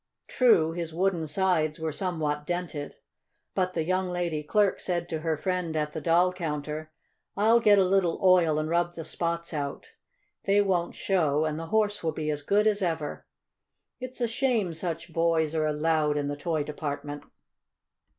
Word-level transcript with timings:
True, 0.27 0.71
his 0.71 0.95
wooden 0.95 1.27
sides 1.27 1.79
were 1.79 1.91
somewhat 1.91 2.47
dented, 2.47 2.95
but 3.53 3.75
the 3.75 3.83
young 3.83 4.09
lady 4.09 4.41
clerk 4.41 4.79
said 4.79 5.07
to 5.09 5.19
her 5.19 5.37
friend 5.37 5.75
at 5.75 5.93
the 5.93 6.01
doll 6.01 6.33
counter: 6.33 6.91
"I'll 7.37 7.59
get 7.59 7.77
a 7.77 7.85
little 7.85 8.19
oil 8.23 8.57
and 8.57 8.67
rub 8.67 8.95
the 8.95 9.03
spots 9.03 9.53
out. 9.53 9.89
They 10.45 10.59
won't 10.59 10.95
show, 10.95 11.45
and 11.45 11.59
the 11.59 11.67
Horse 11.67 12.01
will 12.01 12.13
be 12.13 12.31
as 12.31 12.41
good 12.41 12.65
as 12.65 12.81
ever. 12.81 13.27
It's 13.99 14.19
a 14.21 14.27
shame 14.27 14.73
such 14.73 15.13
boys 15.13 15.53
are 15.53 15.67
allowed 15.67 16.17
in 16.17 16.29
the 16.29 16.35
toy 16.35 16.63
department." 16.63 17.23